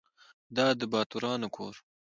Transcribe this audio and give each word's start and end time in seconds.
دا 0.55 0.67
د 0.79 0.81
باتورانو 0.91 1.47
کور. 1.55 1.75